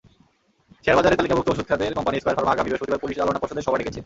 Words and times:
শেয়ারবাজারে 0.83 1.17
তালিকাভুক্ত 1.19 1.49
ওষুধ 1.51 1.65
খাতের 1.69 1.95
কোম্পানি 1.97 2.17
স্কয়ার 2.21 2.37
ফার্মা 2.37 2.53
আগামী 2.53 2.69
বৃহস্পতিবার 2.69 3.03
পরিচালনা 3.03 3.39
পর্ষদের 3.41 3.65
সভা 3.67 3.79
ডেকেছে। 3.79 3.99